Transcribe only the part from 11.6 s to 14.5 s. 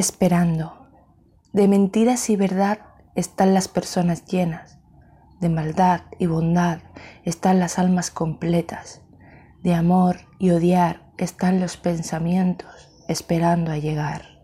los pensamientos esperando a llegar.